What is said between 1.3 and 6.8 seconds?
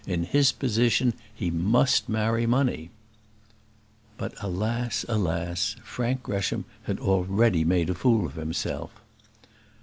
he must marry money." But, alas! alas! Frank Gresham